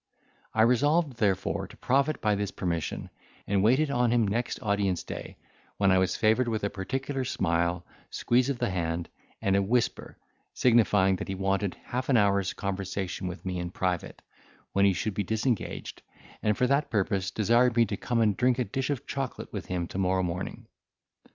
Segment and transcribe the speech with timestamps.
[0.55, 3.11] I resolved therefore to profit by this permission,
[3.45, 5.37] and waited on him next audience day,
[5.77, 9.09] when I was favoured with a particular smile, squeeze of the hand,
[9.43, 10.17] and a whisper,
[10.55, 14.23] signifying that he wanted half an hour's conversation with me in private,
[14.73, 16.01] when he should be disengaged,
[16.41, 19.67] and for that purpose desired me to come and drink a dish of chocolate with
[19.67, 20.65] him to morrow morning.